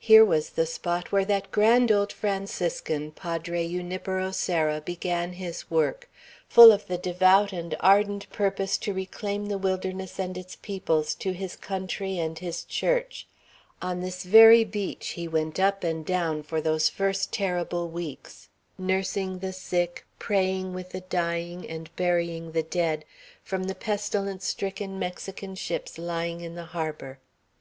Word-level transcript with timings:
Here 0.00 0.24
was 0.24 0.50
the 0.50 0.66
spot 0.66 1.12
where 1.12 1.24
that 1.24 1.52
grand 1.52 1.92
old 1.92 2.12
Franciscan, 2.12 3.12
Padre 3.12 3.64
Junipero 3.68 4.32
Serra, 4.32 4.80
began 4.80 5.34
his 5.34 5.70
work, 5.70 6.10
full 6.48 6.72
of 6.72 6.88
the 6.88 6.98
devout 6.98 7.52
and 7.52 7.76
ardent 7.78 8.28
purpose 8.32 8.76
to 8.78 8.92
reclaim 8.92 9.46
the 9.46 9.56
wilderness 9.56 10.18
and 10.18 10.36
its 10.36 10.56
peoples 10.56 11.14
to 11.14 11.30
his 11.32 11.54
country 11.54 12.18
and 12.18 12.40
his 12.40 12.64
Church; 12.64 13.28
on 13.80 14.00
this 14.00 14.24
very 14.24 14.64
beach 14.64 15.10
he 15.10 15.28
went 15.28 15.60
up 15.60 15.84
and 15.84 16.04
down 16.04 16.42
for 16.42 16.60
those 16.60 16.88
first 16.88 17.30
terrible 17.32 17.88
weeks, 17.88 18.48
nursing 18.76 19.38
the 19.38 19.52
sick, 19.52 20.04
praying 20.18 20.74
with 20.74 20.90
the 20.90 21.02
dying, 21.02 21.64
and 21.70 21.94
burying 21.94 22.50
the 22.50 22.64
dead, 22.64 23.04
from 23.44 23.62
the 23.62 23.76
pestilence 23.76 24.44
stricken 24.44 24.98
Mexican 24.98 25.54
ships 25.54 25.98
lying 25.98 26.40
in 26.40 26.56
the 26.56 26.64
harbor. 26.74 27.20